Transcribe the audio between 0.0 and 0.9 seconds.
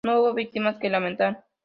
No hubo víctimas que